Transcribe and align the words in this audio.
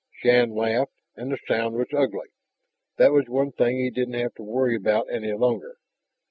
Shann 0.15 0.49
laughed, 0.55 0.93
and 1.15 1.31
the 1.31 1.37
sound 1.47 1.75
was 1.75 1.85
ugly. 1.95 2.29
That 2.97 3.11
was 3.11 3.29
one 3.29 3.51
thing 3.51 3.77
he 3.77 3.91
didn't 3.91 4.15
have 4.15 4.33
to 4.33 4.41
worry 4.41 4.75
about 4.75 5.05
any 5.13 5.31
longer. 5.33 5.77